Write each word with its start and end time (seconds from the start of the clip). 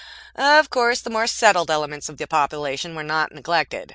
Of 0.35 0.71
course 0.71 0.99
the 0.99 1.11
more 1.11 1.27
settled 1.27 1.69
elements 1.69 2.09
of 2.09 2.17
the 2.17 2.25
population 2.25 2.95
were 2.95 3.03
not 3.03 3.31
neglected. 3.31 3.89